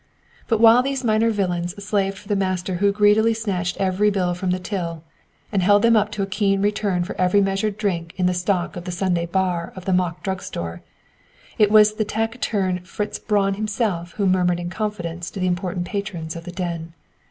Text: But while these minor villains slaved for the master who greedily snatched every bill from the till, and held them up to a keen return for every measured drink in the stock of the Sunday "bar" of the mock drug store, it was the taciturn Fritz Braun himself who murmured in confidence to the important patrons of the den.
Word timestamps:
But 0.47 0.59
while 0.59 0.81
these 0.81 1.03
minor 1.03 1.29
villains 1.29 1.75
slaved 1.83 2.17
for 2.17 2.27
the 2.27 2.35
master 2.35 2.77
who 2.77 2.91
greedily 2.91 3.35
snatched 3.35 3.77
every 3.77 4.09
bill 4.09 4.33
from 4.33 4.49
the 4.49 4.57
till, 4.57 5.03
and 5.51 5.61
held 5.61 5.83
them 5.83 5.95
up 5.95 6.09
to 6.13 6.23
a 6.23 6.25
keen 6.25 6.59
return 6.59 7.03
for 7.03 7.15
every 7.21 7.39
measured 7.39 7.77
drink 7.77 8.15
in 8.17 8.25
the 8.25 8.33
stock 8.33 8.75
of 8.75 8.85
the 8.85 8.91
Sunday 8.91 9.27
"bar" 9.27 9.71
of 9.75 9.85
the 9.85 9.93
mock 9.93 10.23
drug 10.23 10.41
store, 10.41 10.81
it 11.59 11.69
was 11.69 11.93
the 11.93 12.03
taciturn 12.03 12.79
Fritz 12.79 13.19
Braun 13.19 13.53
himself 13.53 14.13
who 14.13 14.25
murmured 14.25 14.59
in 14.59 14.71
confidence 14.71 15.29
to 15.29 15.39
the 15.39 15.45
important 15.45 15.85
patrons 15.85 16.35
of 16.35 16.45
the 16.45 16.51
den. 16.51 16.93